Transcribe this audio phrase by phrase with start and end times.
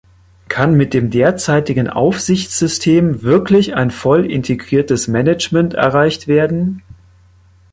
[0.47, 6.81] Kann mit dem derzeitigen Aufsichtssystem wirklich ein voll integriertes Management erreicht werden?